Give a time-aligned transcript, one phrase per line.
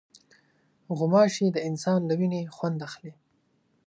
[0.97, 3.13] غوماشې د انسان له وینې خوند اخلي.